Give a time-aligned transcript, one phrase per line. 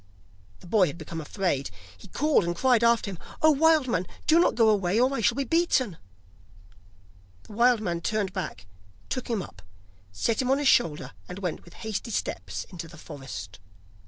[0.61, 4.39] The boy had become afraid; he called and cried after him: 'Oh, wild man, do
[4.39, 5.97] not go away, or I shall be beaten!'
[7.43, 8.65] The wild man turned back,
[9.09, 9.61] took him up,
[10.11, 13.59] set him on his shoulder, and went with hasty steps into the forest.